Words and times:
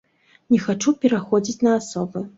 Не 0.53 0.59
хачу 0.63 0.95
пераходзіць 1.05 1.57
на 1.69 1.77
асобы. 1.81 2.29